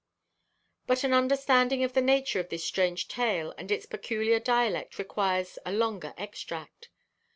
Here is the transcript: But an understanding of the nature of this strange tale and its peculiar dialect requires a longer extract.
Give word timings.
But 0.87 1.03
an 1.03 1.13
understanding 1.13 1.83
of 1.83 1.93
the 1.93 2.01
nature 2.01 2.39
of 2.39 2.49
this 2.49 2.63
strange 2.63 3.07
tale 3.07 3.53
and 3.55 3.69
its 3.69 3.85
peculiar 3.85 4.39
dialect 4.39 4.97
requires 4.97 5.59
a 5.63 5.71
longer 5.71 6.15
extract. 6.17 6.89